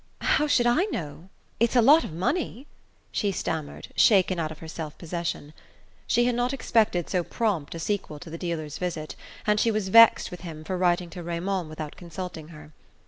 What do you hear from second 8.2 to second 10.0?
the dealer's visit, and she was